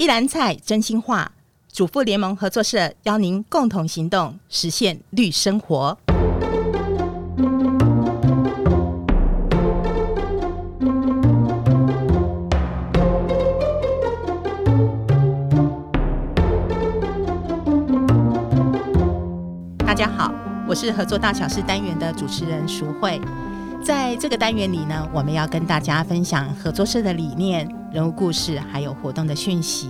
[0.00, 1.32] 一篮菜真心话，
[1.72, 5.98] 主妇联盟合作社邀您共同行动，实现绿生活。
[19.78, 20.32] 大家好，
[20.68, 23.20] 我是合作大小事单元的主持人淑慧。
[23.88, 29.88] 在这个单元里呢，我们要跟大家分享合作社的理念、人物故事，还有活动的讯息。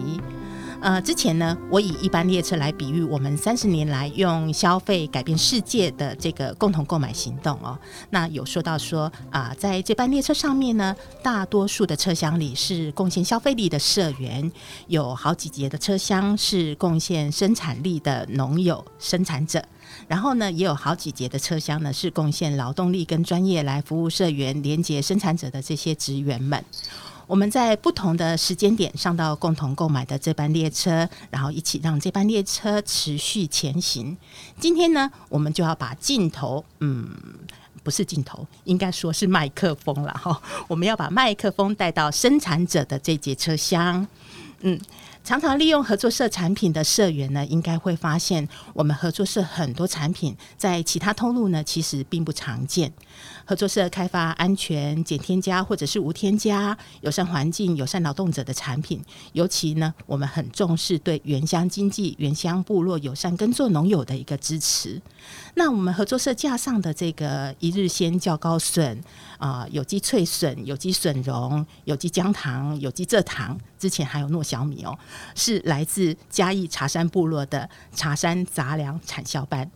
[0.81, 7.77] 呃，之前呢，我以一班列车来比喻我们三十年来用消费改变世界的这个共同购买行动哦。
[8.11, 14.49] 那有说到说啊、在这班列车上面呢，大多数的车厢里是贡献消费力的社员，
[14.87, 19.61] 有好几节的车厢是贡献生产力的农友生产者，
[20.07, 26.65] 然后呢，也有好几节的车厢呢是贡献劳动力跟专业来服务社员、连接生产者的这些职员们。
[27.27, 34.17] 我们在不同的时间点上到共同购买的这班列车，然后一起让这班列车持续前行。
[34.59, 37.07] 今天呢，我们就要把镜头，嗯，
[37.83, 40.41] 不是镜头，应该说是麦克风了哈。
[40.69, 44.07] 我们要把麦克风带到生产者的这节车厢，
[44.61, 44.81] 嗯。
[45.29, 52.91] 常常利用合作社产品的社员呢，应该会发现，我们合作社很多产品在其他通路呢，其实并不常见。
[53.45, 59.03] 合作社开发安全、减添加或者是无添加、友善环境、友善劳动者的产品，
[59.35, 64.99] 尤其呢，我们很重视对原乡经济、原乡部落友善耕作农友的一个支持。
[65.55, 69.03] 那我们合作社架上的这个一日鲜较高笋
[69.39, 74.99] 啊，有机脆笋、有机笋蓉、有机姜糖、有机蔗糖，之前还有糯小米哦，
[75.35, 79.71] 是来自嘉义茶山部落的茶山杂粮产销班。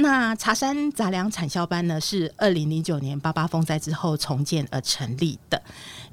[0.00, 5.62] 那茶山杂粮产销班呢，是二零零九年八八风灾之后重建而成立的。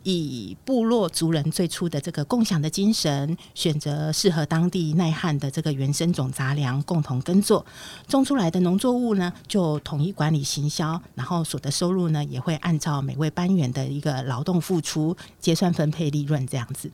[0.03, 7.65] 以部落族人最初的这个共享的精神，选择适合当地耐旱的这个原生种杂粮，共同耕作，
[8.09, 16.91] 种出来的农作物呢，就统一管理行销，然后所得收入呢，也会按照每位班员的一个劳动付出结算分配利润这样子。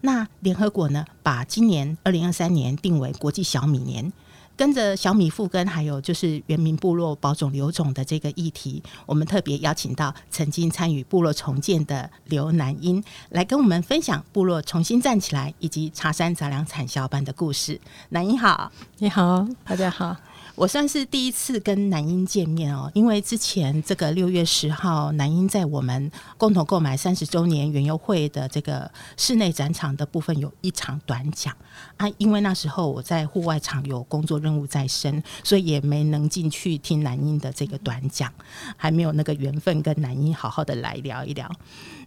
[0.00, 4.10] 那联合国呢，把今年二零二三年定为国际小米年。
[4.60, 17.80] 跟着小米复根，还有就是原民部落保种留种的这个议题，我们特别邀请到曾经参与部落重建的刘南英来跟我们分享部落重新站起来以及茶山杂粮产销班的故事。
[18.10, 20.14] 南英好，你好，大家好。
[20.56, 31.56] 我算是第一次跟南英见面哦，因为之前这个六月十号，南英在我们共同购买三十周年园游会的这个室内展场的部分有一场短讲
[31.96, 38.32] 啊，因为那时候我在户外场有工作任务在身，所以也没能进去听南英的这个短讲，
[38.76, 41.50] 还没有那个缘分跟南英好好的来聊一聊。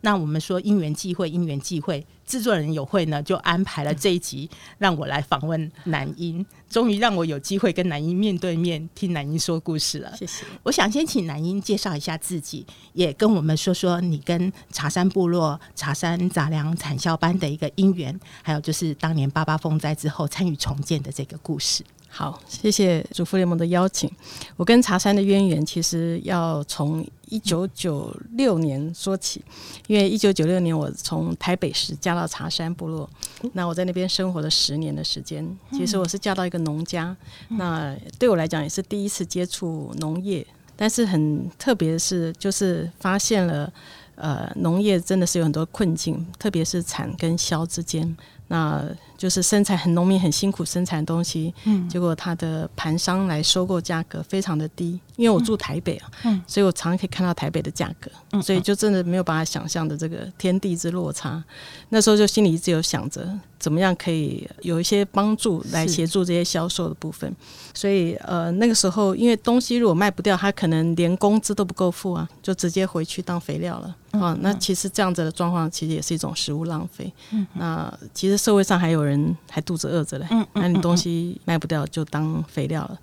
[0.02, 2.06] 那我们说因缘际会，因缘际会。
[2.26, 10.16] 制作人有会呢，就安排了这一集让我来访问南英，终于让我有机会跟南英面对面听南英说故事了。
[10.16, 10.46] 谢谢。
[10.64, 21.82] 我想先请南英介绍一下自己，也跟我们说说你跟茶山部落茶山杂粮产销班的一个因缘，还有就是当年八八风灾之后参与重建的这个故事。
[22.10, 24.12] 好，谢谢主妇联盟的邀请。
[24.58, 29.42] 我跟茶山的渊源其实要从一九九六年说起，
[29.88, 33.10] 因为一九九六年我从台北市嫁到茶山部落，
[33.54, 35.44] 那我在那边生活了十年的时间。
[35.72, 37.16] 其实我是嫁到一个农家，
[37.48, 43.74] 那对我来讲也是第一次接触农业，但是很特别的是，就是发现了
[44.14, 48.16] 呃农业真的是有很多困境，特别是产跟销之间。
[48.50, 48.86] 那
[49.24, 61.42] 就是生产很农民很辛苦生产的东西，嗯，结果他的盘商来收购价格非常的低，因为我住台北啊，嗯，所以我常常可以看到台北的价格，嗯，所以就真的没有办法想象的这个天地之落差。
[61.88, 63.26] 那时候就心里一直有想着
[63.58, 67.34] 怎么样可以有一些帮助来协助这些销售的部分，
[67.74, 73.96] 所以呃那个时候因为东西如果卖不掉，他可能连工资都不够付啊，就直接回去当肥料了。
[74.14, 77.12] 啊，那其实这样子的状况，其实也是一种食物浪费。
[77.32, 79.13] 嗯，那其实社会上还有人
[79.50, 80.28] 还肚子饿着嘞。
[80.30, 83.00] 嗯，那你东西卖不掉，就当肥料了。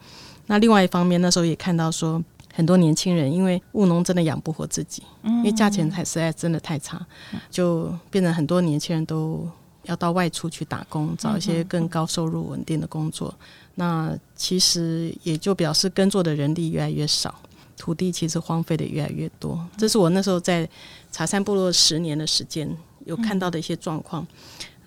[0.46, 7.04] 那另外一方面，那时候也看到说，很多年轻人因为务农真的养不活自己，因为价钱还实在真的太差，
[7.50, 9.48] 就变成很多年轻人都
[9.84, 13.34] 要到外出去打工，找一些更高收入稳定的工作。
[13.76, 17.34] 那其实也就表示耕作的人力越来越少。
[17.76, 20.68] 土地其实荒废的越来越多，这是我那时候在
[21.10, 22.68] 茶山部落十年的时间
[23.06, 24.26] 有看到的一些状况。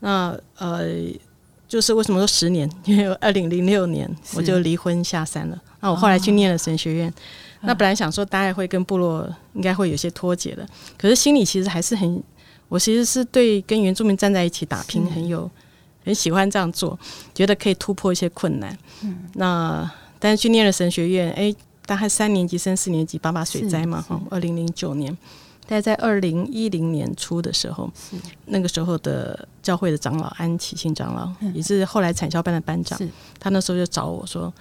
[0.05, 0.85] 那呃，
[1.65, 2.69] 就是为什么说十年？
[2.83, 5.57] 因为二零零六年我就离婚下山了。
[5.79, 7.13] 那我后来去念了神学院。
[7.61, 10.67] 那本来想说大概会跟部落应该会有些脱节的，
[10.97, 12.21] 可是心里其实还是很，
[12.67, 15.49] 我其实是对跟原住民站在一起打拼很有
[16.03, 16.99] 很喜欢这样做，
[17.33, 18.77] 觉得可以突破一些困难。
[19.03, 19.89] 嗯，那
[20.19, 21.55] 但是去念了神学院，哎，
[21.85, 25.17] 大概三年级升四年级，八八水灾嘛，哈，二零零九年。
[25.73, 27.91] 但在二零一零年初的时候，
[28.45, 32.99] 那个时候的教会的长老安启信长老，嗯、也是后来产销班的班长，
[33.39, 34.53] 他那时候就找我说，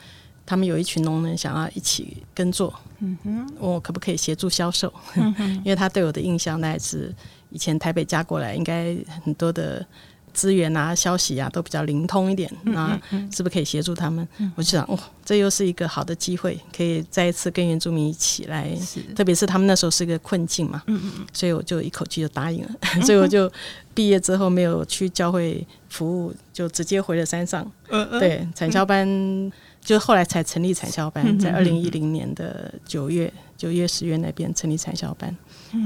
[0.47, 7.15] 他们有一群农人想要一起耕作，嗯哼，问我可不可以协助销售，嗯、因为他对我的印象那是
[7.51, 9.87] 以前台北嫁过来，应该很多的。
[10.33, 12.99] 资源啊，消息啊，都比较灵通一点，那
[13.31, 14.27] 是不是可以协助他们？
[14.39, 18.69] 嗯嗯、我就想，哦，这又是一个好的机会，可以再一次跟原住民一起来，
[19.15, 22.71] 特别是他们那时候是一个困境嘛，嗯嗯、所以我就一口气就答应了。
[22.97, 23.51] 嗯、 所以我就
[23.95, 27.63] 毕业之后没有去教会服务，就直接回了山上。
[27.89, 35.37] 嗯嗯、对，产销班、嗯、就后来才成立产销班，在二零一零年的九月、九月、十月那边成立产销班，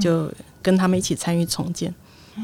[0.01, 1.93] 就跟他们一起参与重建。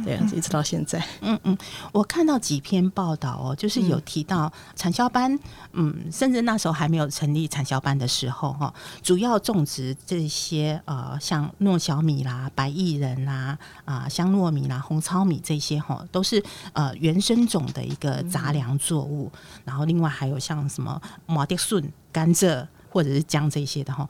[0.03, 1.03] 对，一直到现在。
[1.21, 1.57] 嗯嗯，
[1.91, 5.37] 我看到几篇报道哦，就是有提到产销班，
[5.73, 16.43] 嗯，甚至那时候还没有成立产销班的时候哈，主要种植这些呃，像糯小米啦、白薏仁啦、啊、呃、香糯米啦、红糙米这些哈，都是
[16.73, 19.31] 呃原生种的一个杂粮作物。
[19.33, 22.65] 嗯、然后另外还有像什么马迭笋、甘蔗。
[22.93, 24.07] 或者是姜这些的哈，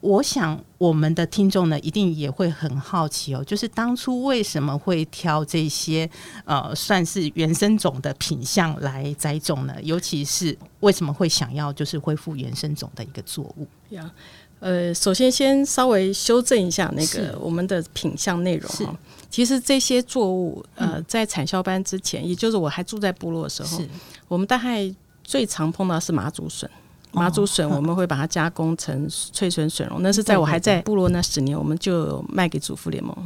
[0.00, 6.08] 我想我们的听众呢，一定也会很好奇哦，就是当初为什么会挑这些
[6.44, 9.74] 呃算是原生种的品相来栽种呢？
[9.82, 14.12] 尤其是为什么会想要就是恢复原生种的一个作物呀？
[14.60, 18.94] 呃，首先先稍微修正一下那个我们的品相内容哈。
[19.30, 23.80] 其实这些作物呃，在产销班之前，也就是我还住在部落的时候，
[24.28, 24.94] 我们大概
[25.24, 26.70] 最常碰到是麻竹笋。
[27.16, 33.16] 麻竹笋我们会把它加工成脆笋笋蓉，那是在我还在部落那十年，我们就卖给主妇联盟。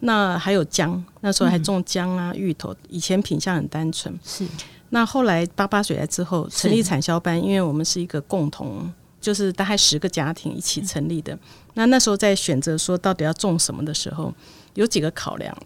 [0.00, 4.12] 那还有姜，那时候还种姜啊、芋头，以前品相很单纯。
[4.24, 4.44] 是。
[4.90, 11.38] 那后来八八水灾之后成立产销班，因为我们是一个共同，就是大概十个家庭一起成立的。
[11.74, 14.34] 那那时候在选择说到底要种什么的时候，
[14.74, 15.56] 有几个考量。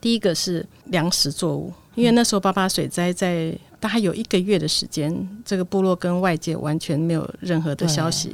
[0.00, 3.54] 第一个是粮食作物，因为那时候八八水灾在。
[3.82, 5.12] 大概有一个月的时间，
[5.44, 8.28] 这个部落跟外界完全没有任何的消息，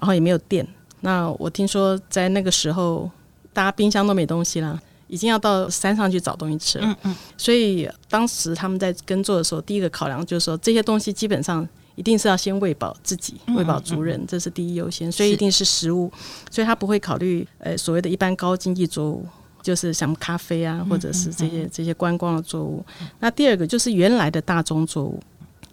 [0.00, 0.66] 然后也没有电。
[1.02, 3.10] 那我听说在那个时候，
[3.52, 6.86] 大家冰箱都没东西了，已经要到山上去找东西吃了。
[6.86, 7.16] 嗯嗯。
[7.36, 15.12] 所以当时他们在耕作的时候，第一个考量就是说，这些东西基本上一定是要先喂饱自己，喂饱族人，这是第一优先。
[15.12, 16.10] 所以一定是食物，
[16.50, 19.26] 所以他不会考虑呃所谓的一般高经济作物。
[19.64, 22.84] 就是像咖啡啊，或者是这些这些观光的作物。
[23.18, 25.18] 那第二个就是原来的大宗作物，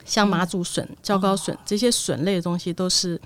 [0.05, 3.19] 像麻竹笋、焦糕笋这些笋类的东西，都是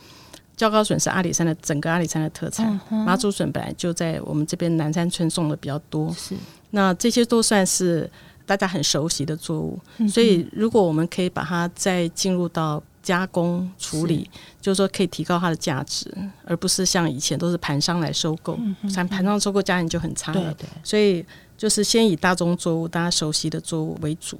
[0.58, 2.78] 焦糕笋是阿里山的整个阿里山的特产。
[2.90, 6.36] 麻竹笋本来就在我们这边南山村种的比较多，是。
[6.72, 8.10] 那这些都算是
[8.44, 9.80] 大家很熟悉的作物。
[10.10, 16.12] 所以如果我们可以把它再进入到加工处理，是就是说可以提高它的价值，
[16.44, 18.57] 而不是像以前都是盘商来收购，
[18.94, 20.54] 盘盘商收购价钱就很差了。
[20.56, 21.24] 对对，所以
[21.56, 24.40] 就是先以大宗作物大家熟悉的作物为主。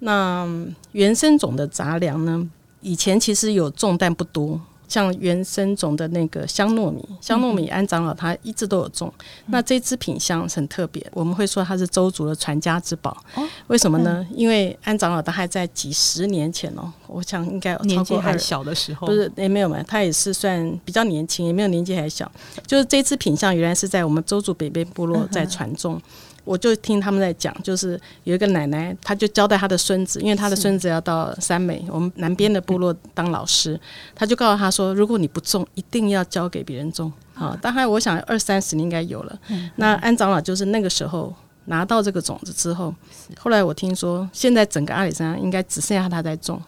[0.00, 0.46] 那
[0.92, 2.46] 原生种的杂粮呢？
[2.82, 4.60] 以前其实有种，但不多。
[4.88, 9.12] 像原生种的那个香糯米，香糯米安长老他一直都有种。
[9.18, 13.16] 嗯、那这支品相很特别，我们会说它是周族的传家之宝。
[13.34, 14.26] 哦、为什么呢？
[14.30, 22.30] 嗯、因为安长老他还在几十年前哦，我想应该年纪还小的时候，不是也没有嘛，他也是算比较年轻，也没有年纪还小。
[22.66, 25.94] 就是这支品相原来是在我们周族北边部落在传种。
[25.94, 26.02] 嗯
[26.46, 33.78] 我就听他们在讲，就是有一个奶奶，她就交代她的孙子，因为她的孙子要到三美，我们南边的部落当老师，
[34.14, 37.12] 她就告诉他说，如果你不种，一定要交给别人种。
[37.34, 39.38] 好，大概我想二三十年应该有了。
[39.74, 41.34] 那安长老就是那个时候
[41.64, 42.94] 拿到这个种子之后，
[43.38, 46.62] 后来我听说，现在整个阿里山应该只剩下他在种，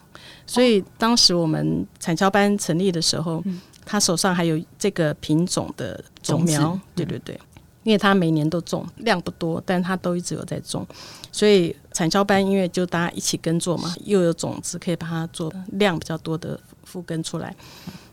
[0.45, 3.43] 所以当时我们产销班成立的时候，
[3.87, 7.39] 他手上还有这个品种的种苗，对对对。
[7.85, 10.87] 因为它每年都种，量不多，但它都一直有在种，
[11.33, 17.55] 所以产销班因为就大家一起耕作嘛，又有种子可以把它做量比较多的复耕出来。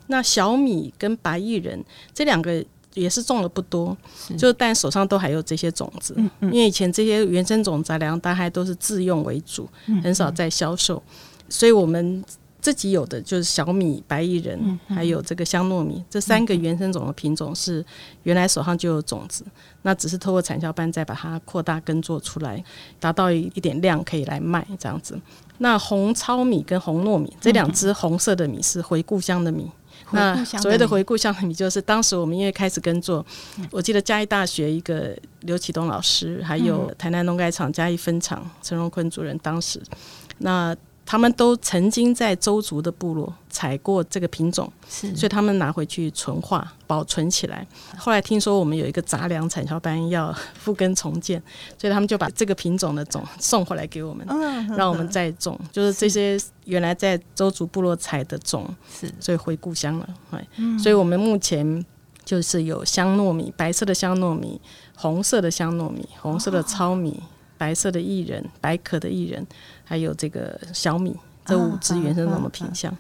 [0.08, 3.98] 那小米跟白薏仁这两个也是种的不多，
[4.38, 6.54] 就但手上都还有这些种子，嗯嗯。
[6.54, 9.68] 因为以前这些原生种杂粮大概都是自用为主，
[10.04, 11.02] 很少在销售，
[11.50, 12.24] 所以我们。
[12.66, 17.86] 自己有的就是小米、白薏仁，嗯、还有这个香糯米，这三个原生种的品种是
[18.24, 19.46] 原来手上就有种子，
[19.84, 22.64] 那只是透过产销班再把它扩大耕作出来，
[23.00, 25.16] 达到一一点量可以来卖这样子。
[25.60, 29.70] 那红糙米跟红糯米这两支红色的米是回故乡的米。
[30.10, 33.24] 那所谓的回故乡的米，就是当时我们因为开始耕作，
[33.70, 39.80] 我记得嘉义大学一个刘启东老师，还有台南农改场嘉义分厂陈荣坤主任，当时
[40.40, 47.66] 那他们都曾经在周族的部落采过这个品种，是，所以他们拿回去纯化保存起来。
[47.96, 51.42] 后来听说我们有一个杂粮产销班要复耕重建，
[51.78, 54.26] 所以他们就把这个品种的种送回来给我们，
[54.76, 55.60] 让我们再种。
[55.72, 60.10] 就是这些原来在周族部落采的种，是，所以回故乡了。
[60.82, 61.86] 所以我们目前
[62.24, 64.60] 就是有香糯米，白色的香糯米，
[64.96, 67.22] 红色的香糯米，红色的糙米。
[67.58, 69.46] 白色的薏仁，白壳的薏仁，
[69.84, 72.96] 还有这个小米，这五支原生种的品相。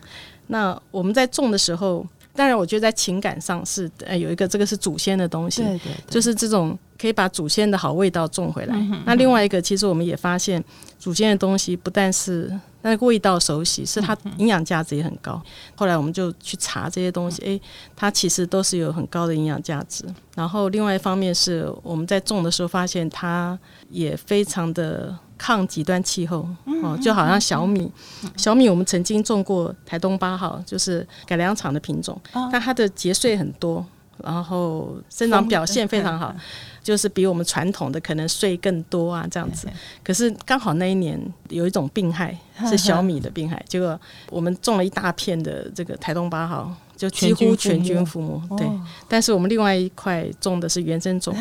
[0.47, 8.75] 那我们在种的时候，当然我觉得在情感上是呃有一个这个是祖先的东西，对对对，就是这种可以把祖先的好味道种回来。
[8.75, 9.03] 嗯哼嗯哼。
[9.05, 10.63] 那另外一个，其实我们也发现
[10.99, 12.51] 祖先的东西不但是。
[12.91, 15.41] 那个味道熟悉，是它营养价值也很高。
[15.75, 17.61] 后来我们就去查这些东西，诶，
[17.95, 20.05] 它其实都是有很高的营养价值。
[20.35, 23.57] 然后另外一方面是我们在种的时候发现它
[23.89, 26.47] 也非常的抗极端气候
[26.83, 27.91] 哦，就好像小米，
[28.37, 32.19] 小米我们曾经种过台东八号，就是改良场的品种，
[32.51, 33.83] 但它的节穗很多，
[34.23, 36.35] 然后生长表现非常好。
[36.83, 39.67] 就是比我们传统的可能穗更多啊，这样子。
[40.03, 41.19] 可是刚好那一年
[41.49, 42.37] 有一种病害
[42.69, 48.39] 是小米的病害，结果我们种了一大片的这个台东八号，就几乎全军覆没。
[48.55, 48.69] 对，
[49.07, 51.35] 但是我们另外一块种的是原生种，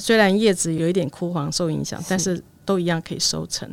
[0.00, 3.70] 虽然叶子有一点枯黄受影响，但是都一样可以收成。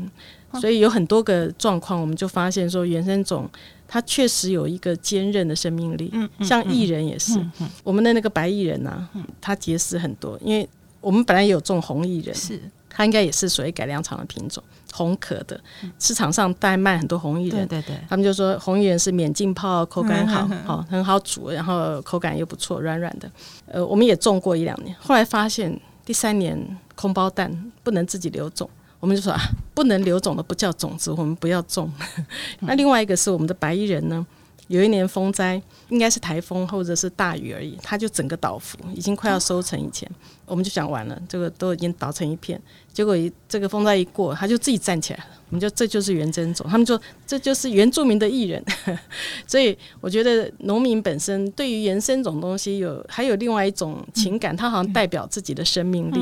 [0.62, 3.50] 所以有很多个状况，我们就发现说原生种
[3.88, 6.12] 它确实有一个坚韧的生命力。
[6.42, 7.39] 像薏仁也是，
[7.84, 10.68] 我们的那个白薏仁啊，它结实很多，因为。
[11.01, 15.62] 我们本来也有种红薏仁，是它应该也是属于改良场的品种，红壳的。
[16.00, 23.30] 市场上代卖很多红薏仁，对对对，他们就说红薏仁是免浸泡，口感好，好很好煮，然后口感又不错，软软的。
[23.68, 26.60] 呃，我们也种过一两年，后来发现第三年
[26.96, 28.68] 空包蛋不能自己留种，
[29.06, 29.40] 我们就说啊，
[29.76, 31.94] 不能留种的不叫种子，我们不要种。
[32.62, 34.26] 那另外一个是我们的白衣人呢。
[34.67, 40.10] 有一年风灾，应该是台风或者是大雨而已，它就整个倒伏，已经快要收成以前，
[40.45, 42.60] 我们就想完了，这个都已经倒成一片。
[42.91, 45.25] 结果一这个风灾一过，它就自己站起来了。
[45.50, 48.63] 我们就这就是原生种，他们说这就是原住民的艺人。
[49.45, 56.19] 所以我觉得农民本身对于原生种东西有还有另外一种情感，它好像代表自己的生命力，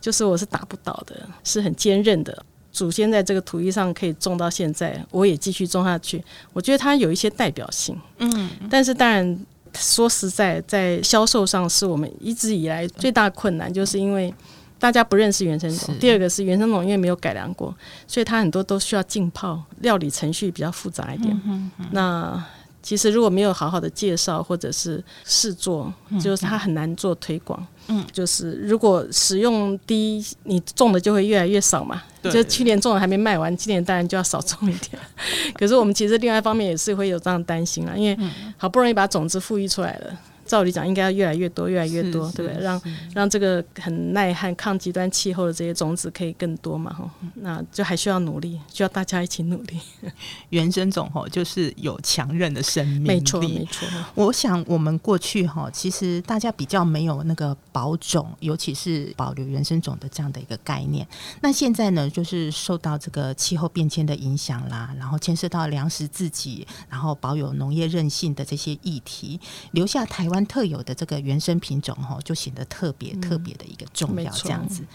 [0.00, 2.44] 就是我是打不倒的，是很坚韧的。
[2.74, 6.22] 祖先在这个土地上可以种到现在，我也继续种下去。
[6.52, 9.38] 我觉得它有一些代表性，嗯，但是当然
[9.74, 14.34] 说实在，在销售上是我们一直以来最大困难，就是因为
[14.78, 15.96] 大家不认识原生种。
[16.00, 17.74] 第二个是原生种因为没有改良过，
[18.08, 21.40] 所以它很多都需要浸泡，料理程序比较复杂一点。
[21.46, 22.44] 嗯那
[22.84, 25.90] 其实如果没有好好的介绍或者是试做，
[26.22, 27.66] 就是它很难做推广。
[27.88, 32.02] 嗯，就是如果使用低，你种的就会越来越少嘛。
[32.20, 35.02] 对就去年种的还没卖完，今年当然就要少种一点。
[35.58, 40.18] 可是我们其实另外一方面也是会有这样担心啊，因为好不容易把种子富裕出来了。
[40.46, 42.62] 照理讲，应该要越来越多，越来越多，对不对？
[42.62, 42.80] 让
[43.14, 46.92] 让这个很耐旱、抗极端气候的这些种子可以更多嘛？
[46.92, 49.80] 哈，那就还需要努力，需要大家一起努力。
[50.50, 53.88] 原生种哈，就是有强韧的生命力，没错，没错。
[54.14, 61.06] 我想我们过去哈，其实大家比较没有那个保种，尤其是保留原生种的这样的一个概念。
[61.40, 69.40] 那现在呢，就是受到这个气候变迁的影响啦，然后牵涉到粮食自己，然后保有农业韧性的这些议题，
[69.72, 70.33] 留下台湾。
[70.46, 74.80] 特有的这个原生品种哈，就显得特别特别的一个重要这样子。
[74.80, 74.86] 嗯、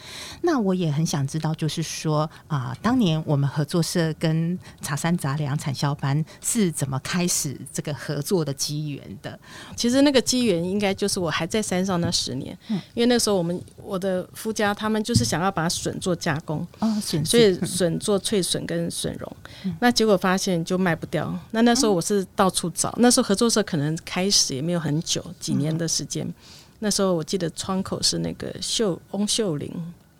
[0.41, 9.39] 那我也很想知道，就是说啊，当年我们合作社跟茶山杂粮产销班是怎么开始这个合作的机缘的？
[9.75, 16.88] 其实那个机缘应该就是我还在山上那十年，嗯、因为那时候我们我的夫家他们就是想要把笋做加工，哦、
[17.25, 21.36] 所以笋做脆笋跟笋蓉，嗯、那结果发现就卖不掉。
[21.50, 25.25] 那那时候我是到处找，那时候合作社可能开始也没有很久。
[25.39, 26.34] 几年的时间，嗯、
[26.79, 29.74] 那时候我记得窗口是那个秀翁秀玲，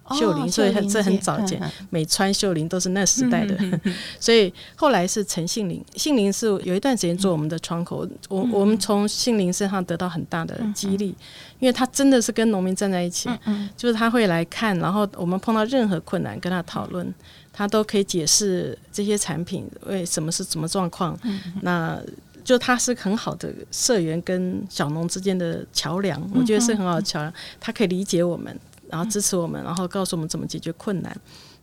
[0.10, 3.58] 哦、秀玲，所以很这很早见，嗯、美川秀玲都是那时代的，
[4.20, 11.24] 所以后来是陈杏林，杏林是有一段时间做我们的窗口，嗯、我我们从杏林身上得到很大的激励，嗯、
[11.60, 17.14] 因为他真的是跟农民站在一起，嗯、就是他会来看，然后我们碰到任何困难跟他讨论，
[17.54, 22.02] 他都可以解释这些产品为什么是什么状况，嗯、那。
[22.42, 27.32] 就他是很好的社员跟小农之间的桥梁，我觉得是很好的桥梁。
[27.60, 28.58] 他可以理解我们，
[28.90, 31.16] 然后支持我们，然后告诉我们怎么解决困难，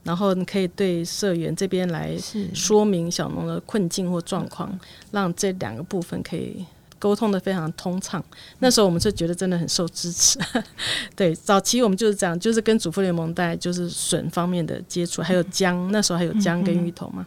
[0.05, 2.17] 然后你可以对社员这边来
[2.55, 4.79] 说明小农的困境或状况，
[5.11, 6.65] 让这两个部分可以
[6.99, 8.25] 沟通的非常通畅。
[8.61, 10.39] 那时候我们就觉得真的很受支持。
[11.15, 17.27] 对，早期我们就是这样，就是跟主妇联盟带就是笋方面的接触，还有姜，那时候还有姜跟芋头嘛。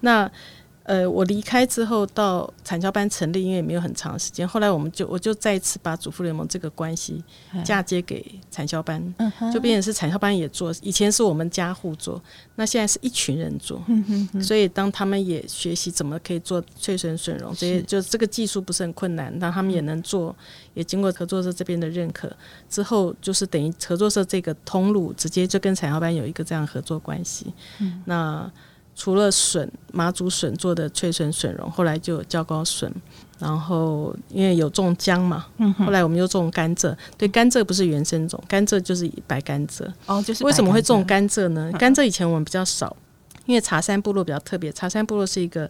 [0.00, 0.30] 那
[0.84, 4.46] 呃，我离开之后到产销班成立，因为也没有很长时间。
[4.46, 7.22] 后来我们就我就再一次把主妇联盟这个关系
[7.64, 9.14] 嫁接给产销班，
[9.52, 10.74] 就变成是产销班也做。
[10.82, 12.20] 以前是我们家户做，
[12.56, 13.80] 那现在是一群人做。
[14.42, 20.34] 所以当他们也学习怎么可以做脆笋笋蓉这些，就这个技术不是很困难，让他们也能做，
[20.74, 22.30] 也经过合作社这边的认可
[22.68, 27.52] 之后，就是等于合作社这个通路直接就跟产销班有一个这样合作关系。
[28.04, 28.50] 那。
[28.94, 32.92] 除了笋马祖笋做的脆笋笋蓉，后来就有焦糕笋，
[33.38, 35.46] 然后因为有种姜嘛，
[35.78, 36.94] 后来我们又种甘蔗。
[37.16, 39.90] 对，甘蔗不是原生种，甘蔗就是白甘蔗。
[40.06, 41.72] 哦，就是为什么会种甘蔗呢？
[41.78, 42.94] 甘蔗以前我们比较少，
[43.46, 44.70] 因为茶山部落比较特别。
[44.70, 45.68] 茶山部落是一个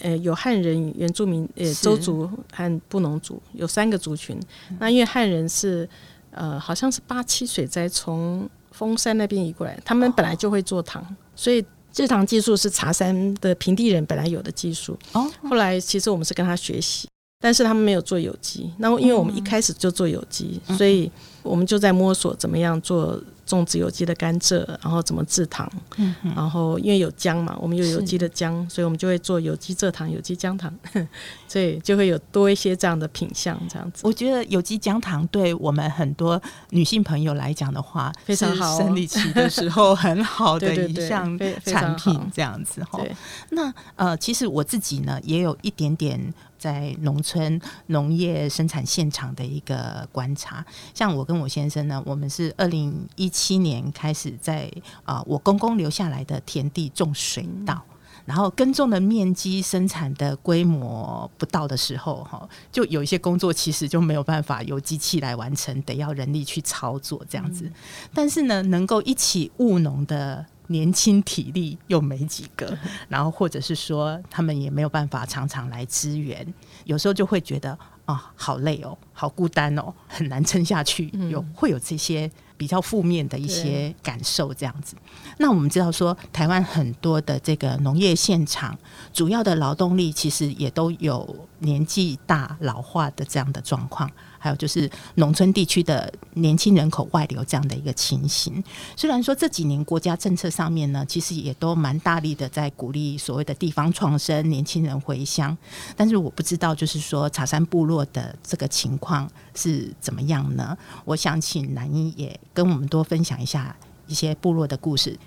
[0.00, 4.40] 呃有汉人、原住民、呃周族和布农族有三个族群。
[4.78, 5.86] 那因为汉人是
[6.30, 11.62] 呃好像是八七水灾从峰山那边移过来，他们本来就会做糖，所以。
[11.92, 17.08] 制糖技术是茶山的平地人本来有的技术，哦，后来其实我们是跟他学习，
[17.40, 21.10] 但是他们没有做有机，那因为我们一开始就做有机，所以
[21.42, 23.20] 我们就在摸索怎么样做。
[23.46, 25.68] 种植有机的甘蔗，然后怎么制糖？
[25.96, 30.72] 嗯，然后因为有姜嘛，我们有有机的姜，所以我们就会做有机蔗糖、有机姜糖，
[31.48, 34.02] 所以就会有多一些这样的品相，这样子。
[34.06, 43.04] 我觉得有机姜糖对我们很多女性朋友来讲的话，非常好，生理期的时候很好的 一项产品，这样子哈。
[43.48, 46.32] 那呃，其实我自己呢，也有一点点。
[46.60, 50.62] 在农村农业生产现场的一个观察，
[50.92, 54.70] 像我跟我先生呢，我们是二零一七年开始在
[55.02, 57.80] 啊、呃，我公公留下来的田地种水稻，
[58.26, 67.72] 然后耕种的面积、生产的规模不到的时候，哈，就有一些工作其实就没有办法由机器来完成，得要人力去操作这样子。
[68.12, 70.44] 但是呢，能够一起务农的。
[70.70, 76.46] 年轻体力又没几个，然后或者是说他们也没有办法常常来支援，
[76.84, 77.72] 有时候就会觉得
[78.04, 84.94] 啊、哦，好累哦，好孤单哦，很难撑下去，有会有这些比较负面的一些感受这样子。
[85.38, 88.78] 那我们知道说，台湾很多的这个农业现场，
[89.12, 94.08] 主要的劳动力其实也都有年纪大老化的这样的状况。
[94.40, 98.64] 还有就是农村地区的年轻人口外流这样的一个情形，
[98.96, 105.56] 虽然说这几年国家政策上面呢，其实也都蛮大力的在鼓励所谓的地方创生，年轻人回乡，
[105.94, 110.76] 但是我不知道就是说茶山部落的这个情况是怎么样呢？
[111.04, 113.76] 我想请南一也跟我们多分享一下
[114.06, 115.18] 一些部落的故事。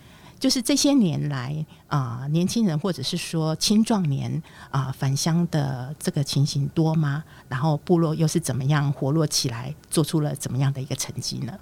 [0.43, 4.29] 就是这些年来啊、呃，年轻人或者是说青壮年
[4.69, 7.23] 啊、呃、返乡的这个情形多吗？
[7.47, 11.57] 然后部落又是怎么样活络起来，做出了怎么样的一个成绩呢？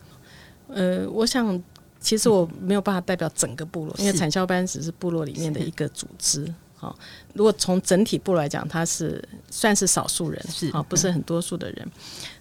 [0.68, 1.62] 呃，我想
[2.00, 6.52] 其实我没有办法代表整个部落，嗯、因为产销班只是部落里面的一个组织。
[6.76, 6.98] 好，
[7.36, 11.86] 如果从整体部落来讲，它是算是少数人，是啊，不是很多数的人。
[11.86, 11.92] 嗯、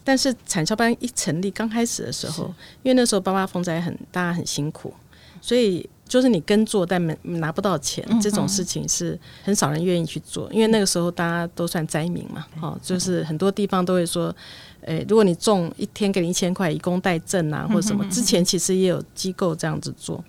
[0.03, 2.47] 但是产销班一成立刚开始的时候，
[2.83, 4.95] 因为那时候八八风灾很，大家很辛苦，
[5.43, 5.87] 所以。
[6.11, 14.35] 就是你耕作但没拿不到钱，这种事情是很少人愿意去做，因为那个时候大家都算灾民嘛，哦，就是很多地方都会说，
[14.81, 20.23] 诶，如果你种一天给你一千块，以工代赈啊，或者什么，之前其实也有机构这样子做，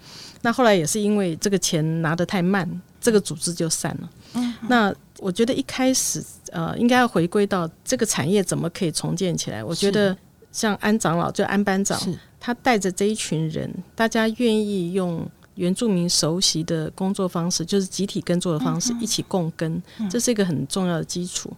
[0.43, 2.69] 那后来也是因为这个钱拿得太慢，
[3.01, 4.43] 这个组织就散了。
[4.69, 9.63] 那我觉得一开始呃，应该要回归到这个产业怎么可以重建起来。
[9.63, 10.15] 我觉得
[10.51, 11.99] 像安长老就安班长，
[12.39, 15.27] 他带着这一群人，大家愿意用。
[15.61, 21.53] 原住民熟悉的工作方式，就是集体耕作的方式，一起共耕，这是一个很重要的基础。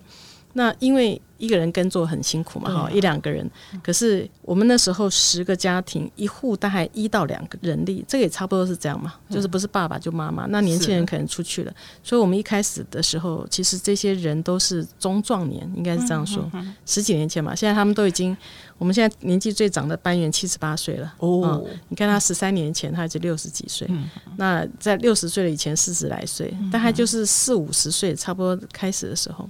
[0.54, 3.50] 那因为一个人耕作很辛苦嘛，哈，一两个人。
[3.84, 10.46] 可是我们那时候十个家庭，一户大概一到两个人力，这个也差不多是这样嘛，就是不是爸爸就妈妈。
[10.46, 16.50] 那年轻人可能出去了，所以我们一开始的时候，其实这些人都是中壮年，应该是这样说，
[16.86, 17.54] 十几年前嘛。
[17.54, 18.38] 现在他们都已经，
[18.78, 21.66] 我们现在年纪最长的班员七十八岁了哦。
[21.90, 23.90] 你看他十三年前他已经六十几岁，
[24.38, 29.50] 那在六十岁了以前四十来岁，大概就是四五十岁差不多开始的时候。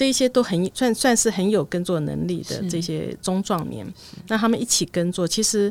[0.00, 3.86] 这一些都很算算是很有耕作能力的这些中壮年，
[4.28, 5.70] 那他们一起耕作，其实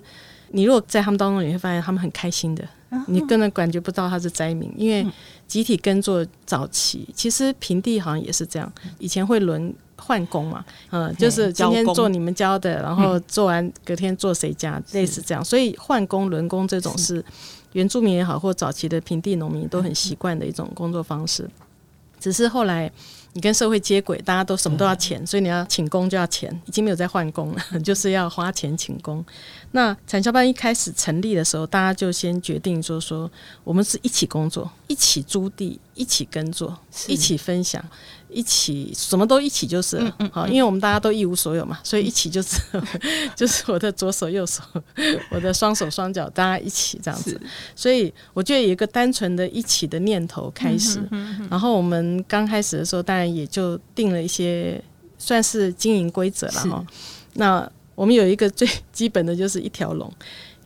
[0.52, 2.64] 你如果在他们当中，你会发现他们很开心的，
[3.08, 5.04] 你根本感觉不到他是灾民，因为
[5.48, 17.26] 集体耕作早期，其实平地好像也是这样，以前会轮换工嘛，嗯，就是今天做你们教的，然后做完隔天做谁家，类似这样，所以换工轮工这种是。
[17.74, 21.50] 原住民也好，或早期的平地农民都很习惯的一种工作方式，
[22.20, 22.92] 只是后来。
[23.34, 29.24] 你跟社会接轨，大家都什么都要钱，所以你要请工就要钱，已经没有在换工了， 就是要花钱请工。
[29.72, 33.30] 那产销班一开始成立的时候，大家就先决定说说，
[33.64, 36.76] 我们是一起工作，一起租地，一起耕作，
[37.08, 37.84] 一起分享，
[38.30, 40.18] 一起什么都一起就是了。
[40.32, 42.58] 好，因为我们大家都一无所有嘛，所以一起就是
[43.36, 44.62] 就是我的左手右手，
[45.32, 47.40] 我的双手双脚，大家一起这样子。
[47.76, 51.00] 所以我觉得有一个单纯的一起的念头开始，
[51.50, 54.82] 然后我们刚开始的时候，当然也就定了一些
[55.18, 56.86] 算是经营规则了哈。
[57.34, 60.12] 那我们有一个最基本的就是一条龙，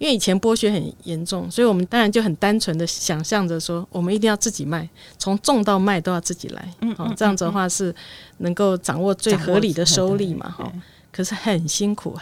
[0.03, 4.87] 因为以前剥削很严重，所以我们当然就很单纯的想象着说，我们一定要自己卖，
[5.17, 7.95] 从种到卖都要自己来，嗯，嗯，这样子的话是
[8.39, 10.69] 能够掌握最合理的收利嘛，哈。
[11.09, 12.19] 可是很辛苦，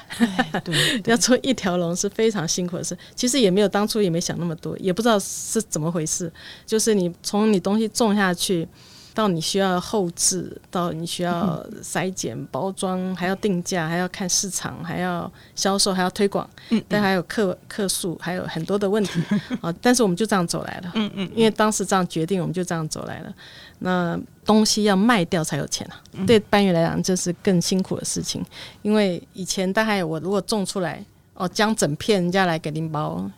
[0.64, 2.96] 对， 要做一条龙是非常辛苦的事。
[3.16, 6.32] 其实也没有当初也没想那么多，也不知道是怎么回事，
[6.68, 8.68] 就是你从你东西种下去。
[9.14, 16.50] 到你需要后置，到你需要筛检、包装，还要定价，还要看市场，还要销售，还要推广，
[16.88, 19.22] 但还有客客数，还有很多的问题
[19.60, 19.74] 啊！
[19.82, 23.34] 但是我们就这样走来了，嗯嗯，因为当时这样决定，我们就这样走来了。
[23.80, 26.00] 那东西要卖掉才有钱啊！
[26.26, 28.42] 对班员来讲，这是更辛苦的事情，
[28.82, 33.30] 因为以前大概我如果种出来，哦，将整片人家来给您包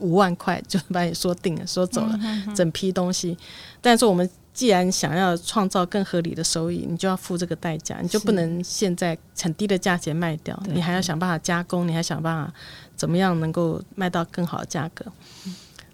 [0.00, 2.18] 五万块，就把你说定了，说走了
[2.54, 3.36] 整批东西，
[3.82, 4.28] 但是我们。
[4.54, 12.52] 既然想要创造更合理的收益，你就要付这个代价，你就不能现在很低的价钱卖掉，你还要想办法加工，你还想办法
[12.96, 15.04] 怎么样能够卖到更好的价格。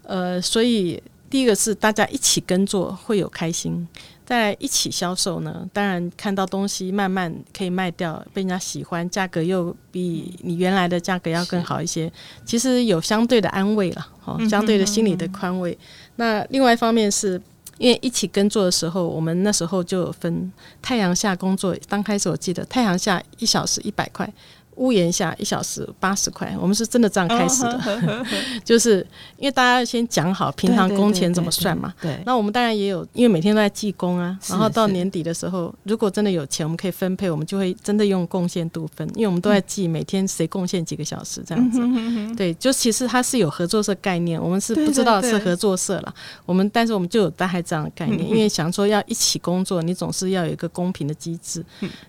[0.03, 3.87] 呃，所以第一个是大家一起耕作会有开心，
[4.25, 12.11] 在一起销售呢，当然看到东西慢慢可以卖掉，被人家喜欢，价格又比你原来的价格要更好一些，
[12.47, 15.77] 其实有相对的安慰了，哦，相对的心理的宽慰。
[16.17, 17.39] 那另外一方面是。
[17.79, 21.77] 因为一起耕作的时候，我们那时候就有分太阳下工作。
[21.89, 24.33] 刚开始我记得太阳下一小时一百块。
[24.77, 28.27] 屋檐下一小时八十块，我们是真的这样开始的，哦、
[28.65, 29.07] 就是
[29.37, 31.93] 因为大家先讲好平常工钱怎么算嘛。
[32.01, 34.39] 对，对，对，对，那我们当然也有，因为每天都在计工啊。
[34.49, 41.79] 然后到年底的时候，如果真的有钱，我们可以分配，我们就会真的用贡献度分，因为我们都在记每天谁贡献几个小时这样子。
[41.81, 46.15] 嗯、对，就其实它是有合作社概念，我们是不知道是合作社了。
[46.45, 51.65] 我们但是我们就有大概这样的概念，因为想说要一起工作，你总是要有一个公平的机制。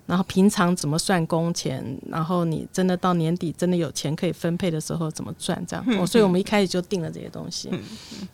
[0.06, 2.55] 然后平常怎么算工钱，然后你。
[2.56, 5.62] 你真的到年底真的有钱可以分配的时候怎么赚？
[5.68, 7.70] 这样，所以我们一开始就定了这些东西，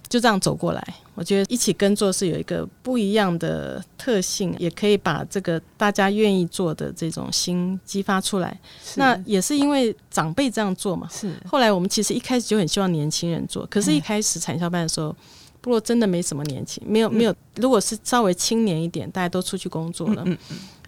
[0.08, 0.88] 就这样走过来。
[1.16, 8.58] 我觉得一起耕作是有一个不一样的特性，也可以把这个大家愿意做的这种心激发出来。
[8.96, 11.08] 那也是因为长辈这样做嘛。
[11.12, 11.34] 是。
[11.46, 15.16] 后来我们其实一开始就很希望年轻人做，可是，一开始产销班的时候，
[15.60, 17.36] 不过真的没什么年轻，没有没有。
[17.56, 20.26] 如果是稍微青年一点，大家都出去工作了。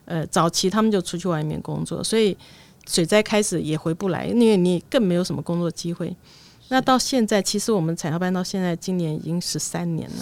[0.06, 2.36] 呃，早期他们就出去外面工作，所以。
[2.88, 6.16] 水灾开始也回不来，因为你更没有什么工作机会。
[6.70, 10.16] 那到现在，其实我们产销班到现在今年已经十三年了，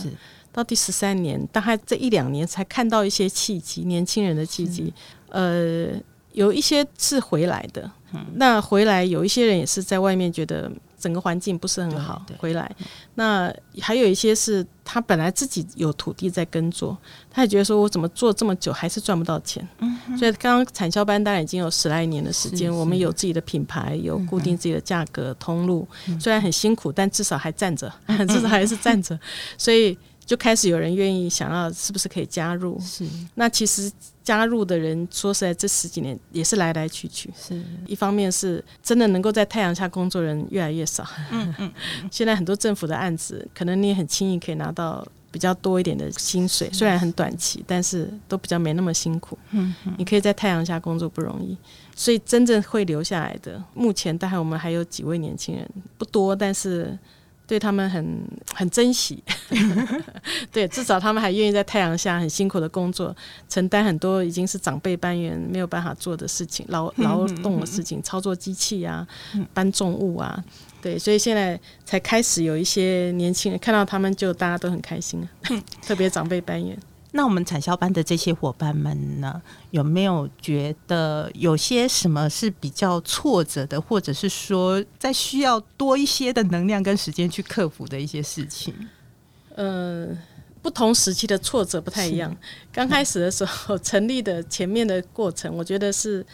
[0.52, 4.93] 到第十三年，大概这一两年才看到一些契机，年轻人的契机。
[5.30, 5.89] 呃，
[6.34, 7.89] 有一些是回来的，
[8.36, 10.71] 那回来有一些人也是在外面觉得。
[11.01, 12.69] 整个环境不是很好，回来。
[13.15, 16.97] 那还有一些是他本来自己有土地在耕作，
[17.29, 19.67] 他也觉得说，我怎么做这么久还是赚不到钱。
[19.79, 25.87] 嗯、所以刚刚产销班当然已经有十来年的时间，我们有自己的品牌，有固定自己的价格通路，
[26.19, 27.91] 虽然很辛苦，但至少还站着，
[28.29, 29.19] 至少还是站着。
[29.57, 29.97] 所以。
[30.32, 32.80] 就开始有人愿意想要，是不是可以加入？
[32.80, 33.06] 是。
[33.36, 33.91] 那其实
[34.24, 37.30] 加入的人，说实在，这十几年也是来来去去。
[37.36, 37.62] 是。
[37.86, 41.06] 一方面是真的能够在太阳下工作人越来越少。
[41.32, 41.70] 嗯嗯。
[42.10, 49.38] 现在很多政府的案子，可能你也很轻易可以拿到比较多一点的薪水，虽然很短期，但是都比较没那么辛苦。
[49.50, 49.94] 嗯嗯。
[49.98, 51.58] 你可以在太阳下工作不容易，
[51.94, 56.98] 所以真正会留下来的，目前大概我们还有几位年轻人，不多，但是。
[57.51, 58.17] 对他们很
[58.53, 59.21] 很珍惜，
[60.53, 63.13] 对，至少他们还愿意在太阳下很辛苦的工作，
[63.49, 69.05] 承担很多已经是长辈班员没有办法做的事情，劳劳动的事情，操作机器啊，
[69.53, 70.41] 搬重物啊，
[70.81, 75.27] 对，所以现在才开始有一些年轻人看到他们，就大家都很开心，
[75.85, 76.77] 特别长辈班员。
[77.13, 88.74] 那我们产销班的这些伙伴们呢，有没有觉得有些什么是比较挫折的，或者是说在需要多一些的能量跟时间去克服的一些事情？
[89.56, 90.08] 呃，
[90.62, 92.34] 不同时期的挫折不太一样。
[92.71, 96.26] 刚开始的时候， 成立的前面的过程，我觉得是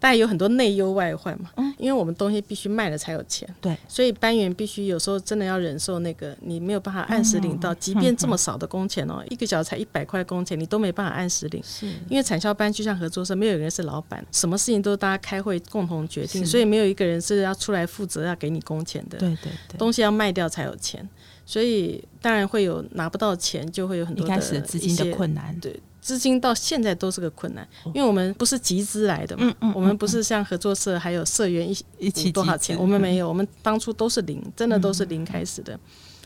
[0.00, 1.50] 大家有很多内忧外患嘛。
[1.56, 3.48] 嗯，因为我们东西必须卖了才有钱。
[3.60, 11.62] 对，所以班员必须有时候真的要忍受那个你没有办法按时领到，即便这么少的工钱哦， 一个小时才一百块工钱，你都没办法按时领。
[11.62, 19.18] 是，因为产销班就像合作社，没有人是老板，什么事情都是大家开会共同决定，所以没有一个人是要出来负责要给你工钱的。
[19.18, 21.06] 对对对，东西要卖掉才有钱。
[21.46, 25.52] 所以当然会有拿不到钱，就会有很多的一开始资金的困难。
[25.58, 35.78] 对，资金到现在都是个困难，因为我们不是集资来的嘛，嗯嗯，我们不是像合作社还有社员一一起多少钱，我们没有，我们当初都是零，真的都是零开始的。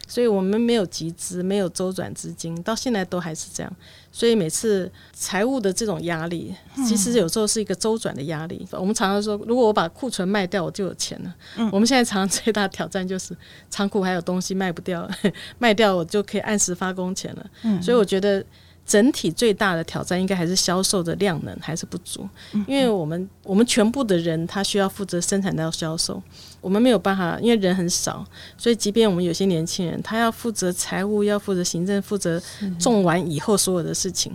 [0.07, 3.77] 所以我们没有集资，没有周转资金，到现在都还是这样。
[4.13, 6.55] 所以每次财务的这种压力，
[6.87, 8.69] 其实有时候是一个周转的压力。
[8.71, 11.35] 嗯、我们常常说，如果我把库存卖掉，我就有钱了。
[11.57, 13.35] 嗯、我们现在常常最大的挑战就是
[13.71, 15.11] 仓库还有东西卖不掉，
[15.59, 17.47] 卖掉我就可以按时发工钱了。
[17.63, 18.45] 嗯、所以我觉得。
[18.87, 22.29] 整体最大的挑战应该还是销售的量能还是不足，
[22.66, 26.23] 因为我们我们全部的人他需要负责生产到销售，
[26.61, 28.23] 我们没有办法，因为人很少，
[28.59, 32.40] 所以即便我们有些年轻人，他要负责财务，要负责行政，负责
[32.79, 34.31] 种完以后所有的事情。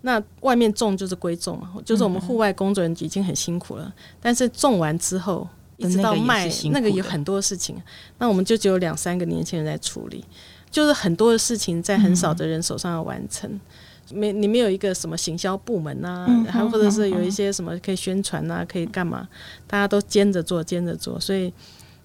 [0.00, 7.76] 那外面种就是归种嘛，就是我们户外工作人员已经很辛苦了，但是种完之后一直到卖那个有很多事情，
[8.18, 10.24] 那我们就只有两三个年轻人在处理。
[10.70, 13.60] 就是很多的事情在很少的人手上要完成，
[14.10, 19.28] 没、嗯、你没有一个什么行销部门呐、啊，还、嗯、或者是有一些什么可以宣传呐、啊，可以干嘛？
[19.66, 21.52] 大家都兼着做，兼着做，所以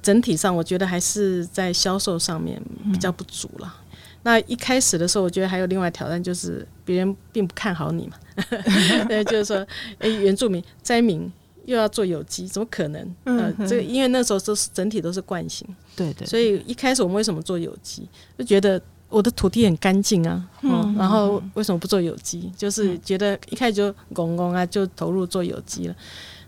[0.01, 3.75] 整体上我觉得还是在销售上面比较不足了。
[3.81, 8.17] 嗯、那一开始的时候，我觉得还有另外挑战，就是别人并不看好你嘛，
[9.07, 9.67] 对，就是说，
[9.99, 11.31] 哎，原住民灾民。
[11.67, 13.15] 又要做有机，怎么可能？
[13.25, 16.25] 呃，这个因为那时候都是整体都是惯性，对对。
[16.25, 18.07] 所以一开始我们为什么做有机？
[18.38, 22.52] 就觉得我的土地很干净啊，嗯，然后为什么不做有机？
[22.58, 25.96] 就是觉得一开始就拱拱啊，就投入做有机了。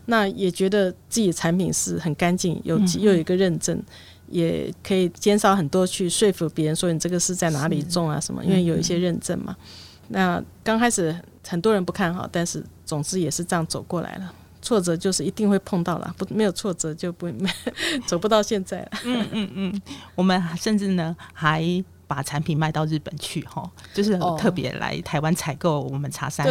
[0.06, 3.80] 那也觉得自己的产品是很干净，有机又有一个认证，
[4.28, 9.56] 也可以减少很多去说服别人说你这个是在哪里种啊什么，因为有一些认证嘛。
[10.08, 11.14] 那刚开始
[11.46, 14.34] 很多人不看好，但是总之也是这样走过来了。
[14.60, 17.48] 挫折就是一定会碰到了，不没有挫折就不没
[18.06, 18.90] 走不到现在了。
[19.04, 19.82] 嗯嗯嗯，
[20.14, 21.62] 我们甚至呢还
[22.10, 26.44] 把产品卖到日本去哈，就是特别来台湾采购我们茶山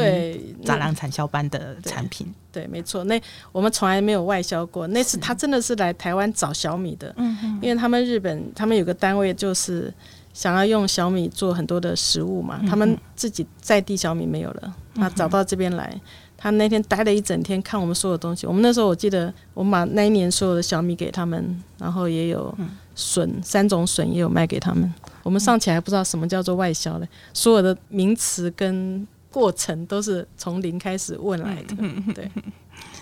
[0.64, 2.34] 杂粮产销班的产品。
[2.50, 4.88] 对，没错，那我们从来没有外销过。
[4.88, 9.94] 那次他真的是来台湾找小米的，嗯嗯，因为他们日本他们有个单位就是
[10.34, 15.94] 想要用小米做很多的食物嘛，他们自己在地小米没有了，他找到这边来。
[16.42, 18.48] 他那天待了一整天，看我们所有东西。
[18.48, 22.58] 我们那时候我记得，我们把那一年所有的小米给他们，然后也有
[22.96, 24.90] 笋，三种笋也有卖给他们。
[25.24, 31.76] 我们尚且还不知道什么叫做外销嘞，所有的名词跟过程都是从零开始问来的。
[32.14, 32.32] 对，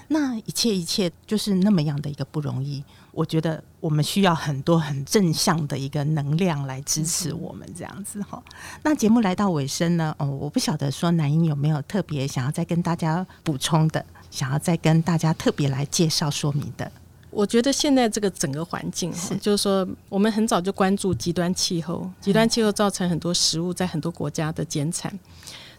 [0.09, 2.83] 那一切一切就是那么样的一个不容易。
[3.11, 8.43] 我觉得我们需要很多很正向的一个能量来支持我们这样子哈。
[8.83, 16.91] 那节目来到尾声呢，哦，我不晓得说南英有没有特别想要再跟大家补充的，想要再跟大家特别来介绍说明的。
[17.37, 25.13] 我觉得现在这个整个环境是，就是说我们很早就关注极端气候，极端气候造成很多食物在很多国家的减产。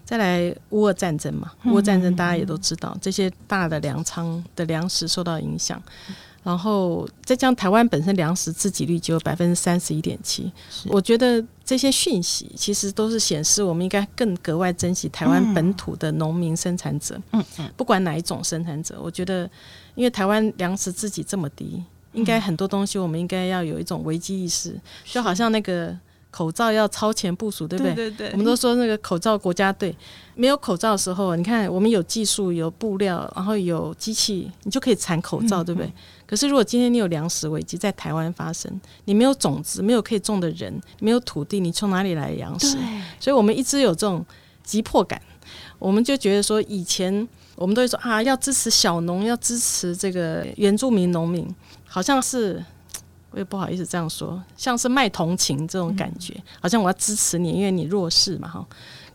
[0.04, 5.82] 再来乌俄战争嘛，乌俄战争大家也都知道，这些大的粮仓的粮食受到影响。
[6.42, 10.50] 然后再加上台湾本身粮食自给率只有百分之三十一点七，
[10.86, 19.50] 我觉得这些讯息其实都是显示我们应该更格外珍惜台湾本土的农民生产者，嗯嗯，不管哪一种生产者，我觉得
[19.94, 25.96] 因为台湾粮食自给这么低，应该很多东西我们应该要有一种危机意识，就好像那个。
[26.30, 27.94] 口罩要超前部署，对不对？
[27.94, 28.30] 对对对。
[28.32, 29.96] 我们都说那个口罩国家队，
[30.34, 35.90] 没有口罩的时候，你看我们有技术、有布料，然后有机器，你就可以产口罩，对不对？
[36.28, 38.70] 可是如果今天你有粮食危机在台湾发生，
[39.06, 42.76] 你没有种子，没有可以种的人，没有土地，你从哪里来粮食？
[42.76, 42.82] 对
[43.18, 44.24] 所以我们一直有这种
[44.62, 45.20] 急迫感，
[45.78, 51.48] 我们就觉得说，以前我们都会说啊，要支持小农，要支持这个原住民农民，
[51.86, 52.62] 好像是。
[53.30, 58.66] 我也不好意思这样说，像是卖同情这种感觉，好像我要支持你，因为你弱势嘛哈。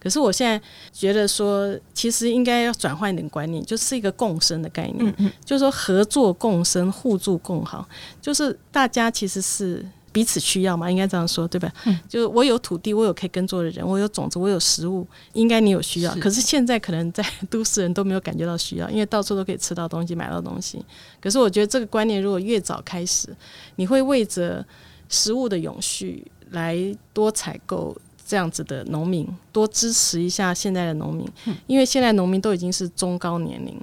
[0.04, 0.62] 可是我现在
[0.92, 7.88] 觉得说，其实应该要转换一点观念，就是一个共生的概念，就是说合作共生、互助共好，
[8.22, 9.86] 就是大家其实是。
[10.14, 11.74] 彼此需要嘛，应该这样说，对吧？
[11.86, 16.14] 嗯，就是我有土地，我有可以耕作的人，我有种子，我有食物，应该你有需要。
[16.14, 16.20] 是。
[16.20, 20.86] 可是现在可能在都市人都没有感觉到需要，因为到处都可以吃到东西，买到东西。
[21.20, 23.36] 可是我觉得这个观念如果越早开始，
[23.78, 24.64] 你会为着
[25.10, 26.78] 食物的永续来
[27.12, 31.28] 多采购这样子的农民，多支持一下现在的农民，
[31.68, 33.80] 因为现在农民都已经是中高年龄。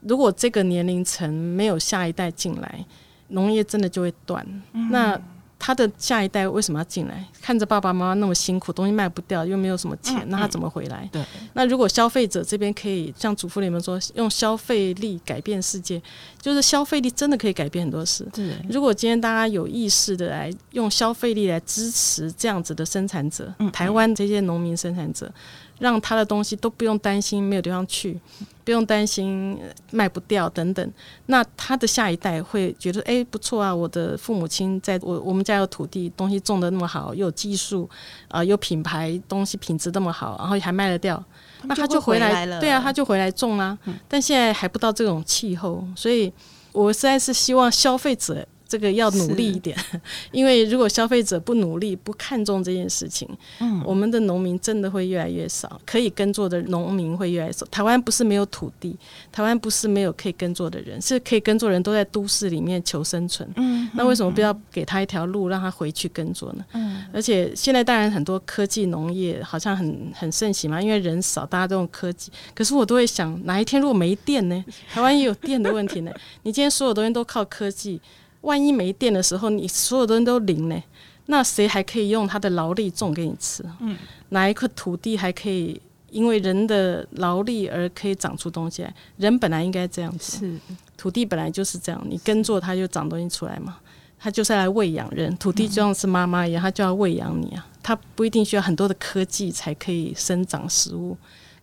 [0.00, 2.84] 如果这个年龄层没有下一代进来，
[3.28, 4.46] 农业真的就会断。
[4.72, 5.20] 嗯、那
[5.58, 7.26] 他的下一代为什么要进来？
[7.40, 11.08] 看着爸爸妈妈那么辛苦，东西卖不掉，又没有什么钱，嗯、那他怎么回来？
[11.10, 11.24] 对。
[11.54, 16.00] 那如果消费者这边可以像主妇联盟说，用消费力改变世界，
[16.40, 18.26] 就是消费力真的可以改变很多事。
[18.32, 18.54] 对。
[18.68, 25.32] 如果今天大家有意识的来用消费力来支持这样子的生产者，嗯、台湾这些农民生产者。
[25.78, 28.18] 让他的东西都不用担心没有地方去，
[28.64, 29.58] 不用担心
[29.90, 30.92] 卖不掉等等。
[31.26, 33.74] 那他的下一代会觉得，哎，不错啊！
[33.74, 37.88] 我的父母亲在我我们家有土地，东西种的那么好，又有技术
[38.28, 41.22] 啊、呃，有品牌，东西品质那么好，然后还卖得掉，
[41.64, 42.58] 那他就回来，了。
[42.58, 43.76] 对啊，他就回来种啊。
[43.84, 46.32] 嗯、但现在还不到这种气候，所以
[46.72, 48.46] 我实在是希望消费者。
[48.68, 49.76] 这个要努力一点，
[50.32, 53.28] 因为如果消费者不努力、不看重这件事情，
[53.60, 57.64] 嗯，我们的农民真的会越来越少，可以耕作的农民会越来越少。
[57.66, 58.96] 台湾不是没有土地，
[59.30, 63.48] 台湾不是没有可以耕作的人，是可以耕作的人都在都市里面求生存。
[63.56, 66.64] 嗯，那为什么不要给他一条路，让他回去耕作呢？
[66.72, 72.32] 嗯，而且现在当然很多科技农业好像很很盛行嘛，因为人少，大家都用科技。
[72.54, 74.64] 可是我都会想，哪一天如果没电呢？
[74.92, 76.10] 台湾也有电的问题呢。
[76.42, 78.00] 你今天所有东西都靠科技。
[78.42, 80.82] 万一没电的时候，你所有的人都零呢？
[81.26, 83.64] 那谁还可以用他的劳力种给你吃？
[83.80, 83.96] 嗯，
[84.28, 88.94] 哪一块土地还可以因为人的劳力而可以长出东西来？
[89.16, 93.78] 人本来应该这样子，是土地本来就是这样，你耕作它就长东西出来嘛，
[94.18, 95.36] 它就是来喂养人。
[95.36, 101.16] 土地就像是妈妈一样，它就要喂养你啊，它不一定需要很多的科技才可以生长食物，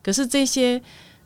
[0.03, 0.81] 可是这些。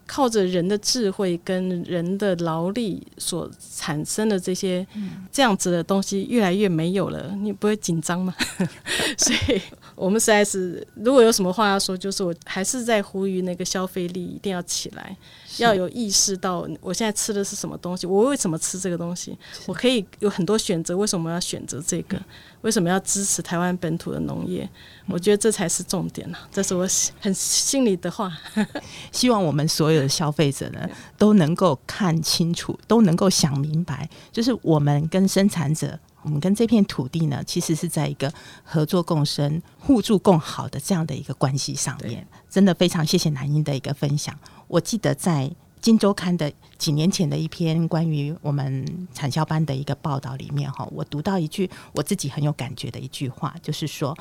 [0.08, 4.88] 靠着人的智慧跟人的劳力所产生的这些
[5.32, 8.34] 这样子的东西越来越没有了，你不会紧张吗？
[9.18, 9.62] 所以
[9.98, 15.18] 我们实在是，如果有什么话要说，就是我还是在呼吁那个消费力一定要起来。
[15.58, 18.06] 要有意识到，我现在吃的是什么东西？
[18.06, 19.36] 我为什么吃这个东西？
[19.66, 22.16] 我可以有很多选择，为什么要选择这个？
[22.62, 24.70] 为什么要支持台湾本土的农业？
[25.08, 26.38] 我觉得这才是重点呢。
[26.52, 26.88] 这是我
[27.20, 28.32] 很心里的话。
[29.12, 38.30] 希望我们所有的消费者呢，都能够看清楚，都能够想明白，就是我们跟生产者，我们跟这片土地呢，其实是在一个
[38.62, 42.28] 合作共生、互助共好的这样的一个关系上面。
[42.50, 44.38] 真的非常谢谢南英的一个分享。
[44.68, 45.46] 我记得在
[45.80, 54.14] 《金周刊》的几年前的一篇关于我们产销班的一个报道里面，哈，我读到一句我自己很有感觉的一句话，就是说，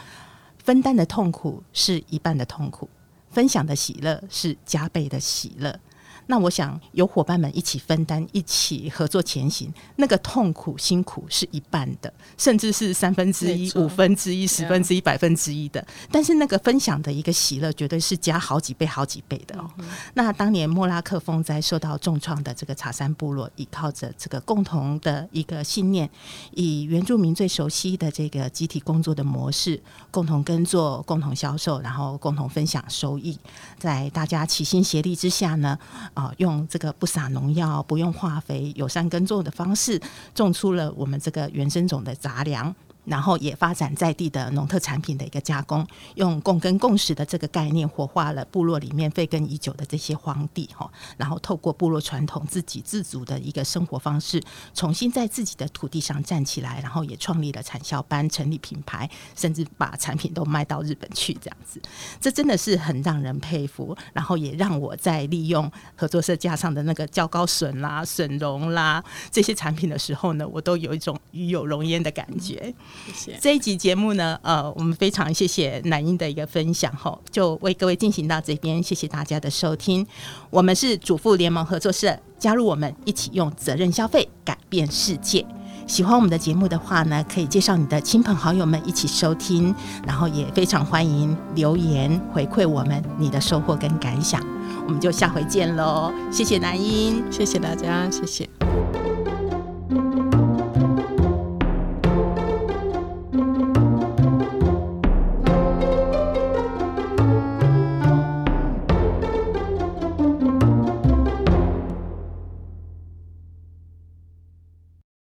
[0.62, 2.88] 分担的痛苦是一半的痛苦，
[3.30, 5.76] 分享的喜乐是加倍的喜乐。
[6.26, 15.86] 那我想有伙伴们一起分担，一起合作前行，那个痛苦辛苦是一半的，甚至是三分之一、五分之一、十分之一、百分之一的。
[16.10, 19.70] 但是那个分享的一个喜乐，绝对是加好几倍、好几倍的哦。
[20.14, 26.10] 那当年莫拉克风灾受到重创的这个茶山部落，依靠着这个共同的一个信念，
[26.52, 33.38] 以原住民最熟悉的这个集体工作的模式，共同耕作、共同销售，然后共同分享收益，
[33.78, 35.78] 在大家齐心协力之下呢。
[36.16, 40.00] 啊，用这个不撒农药、不用化肥、友善耕作的方式，
[40.34, 42.74] 种出了我们这个原生种的杂粮。
[43.06, 50.90] 然后也发展在地的农特产品的一个加工，用共耕共识的这个概念，活化了部落里面废耕已久的这些荒地哈。
[51.16, 54.42] 然后透过部落传统自给自足的一个生活方式，
[54.74, 61.80] 重新在自己的土地上站起来，然后也创立了产销班，成立品牌，甚至把产品都卖到日本去，这样子，
[62.20, 63.96] 这真的是很让人佩服。
[64.12, 72.74] 然后也让我在利用合作社架上的那个蕉膏笋啦、笋蓉啦这些产品的时候呢，我都有一种与有荣焉的感觉。
[73.04, 80.06] 谢谢这一集节目呢，呃，我们非常谢谢南英的一个分享，吼，就为各位进行到这边，谢谢大家的收听。
[80.50, 85.44] 我们是主妇联盟合作社，加入我们一起用责任消费改变世界。
[85.86, 89.72] 喜欢我们的节目的话呢，可以介绍你的亲朋好友们一起收听，
[90.04, 94.44] 然后也非常欢迎留言回馈我们你的收获跟感想。
[94.84, 98.48] 我们就下回见喽，谢谢南英，谢谢大家，谢谢。